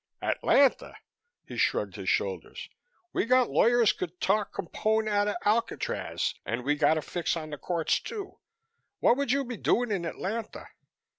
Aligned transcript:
"Atlanta!" 0.23 0.95
He 1.45 1.57
shrugged 1.57 1.95
his 1.95 2.09
shoulders. 2.09 2.69
"We 3.13 3.25
got 3.25 3.51
lawyers 3.51 3.93
could 3.93 4.19
talk 4.19 4.51
Capone 4.51 5.07
outa 5.07 5.37
Alcatraz 5.45 6.33
and 6.43 6.63
we 6.63 6.73
got 6.73 6.97
a 6.97 7.03
fix 7.03 7.37
on 7.37 7.51
the 7.51 7.59
Courts, 7.59 7.99
too. 7.99 8.39
What 8.99 9.15
would 9.17 9.31
you 9.31 9.45
be 9.45 9.57
doin' 9.57 9.91
in 9.91 10.05
Atlanta?" 10.05 10.69